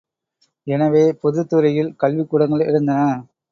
எனவே 0.67 1.03
பொதுத் 1.21 1.49
துறையில் 1.49 1.93
கல்விக்கூடங்கள் 1.99 2.67
எழுந்தன. 2.67 2.99